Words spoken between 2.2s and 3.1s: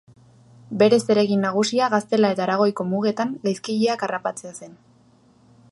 eta Aragoiko